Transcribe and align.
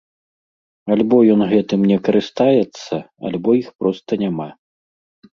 Альбо 0.93 1.17
ён 1.33 1.41
гэтым 1.51 1.83
не 1.91 1.97
карыстаецца, 2.07 2.95
альбо 3.29 3.49
іх 3.61 3.67
проста 3.83 4.19
няма. 4.23 4.49